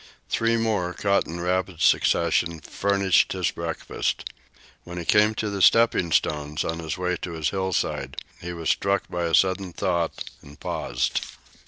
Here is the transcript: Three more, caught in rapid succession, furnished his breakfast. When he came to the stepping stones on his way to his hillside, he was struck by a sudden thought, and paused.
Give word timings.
Three 0.29 0.57
more, 0.57 0.95
caught 0.95 1.27
in 1.27 1.41
rapid 1.41 1.79
succession, 1.79 2.59
furnished 2.61 3.33
his 3.33 3.51
breakfast. 3.51 4.27
When 4.83 4.97
he 4.97 5.05
came 5.05 5.35
to 5.35 5.51
the 5.51 5.61
stepping 5.61 6.11
stones 6.11 6.63
on 6.65 6.79
his 6.79 6.97
way 6.97 7.17
to 7.17 7.33
his 7.33 7.51
hillside, 7.51 8.19
he 8.41 8.51
was 8.51 8.71
struck 8.71 9.07
by 9.09 9.25
a 9.25 9.35
sudden 9.35 9.73
thought, 9.73 10.23
and 10.41 10.59
paused. 10.59 11.21